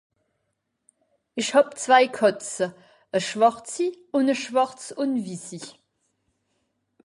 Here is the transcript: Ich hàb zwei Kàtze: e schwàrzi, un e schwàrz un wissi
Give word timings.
Ich 1.35 1.51
hàb 1.55 1.69
zwei 1.83 2.03
Kàtze: 2.17 2.65
e 3.17 3.19
schwàrzi, 3.25 3.87
un 4.17 4.31
e 4.33 4.35
schwàrz 4.41 4.83
un 5.01 5.11
wissi 5.25 5.61